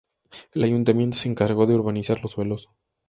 El 0.53 0.63
Ayuntamiento 0.63 1.15
se 1.15 1.29
encargó 1.29 1.67
de 1.67 1.75
urbanizar 1.75 2.19
los 2.23 2.31
suelos. 2.31 2.71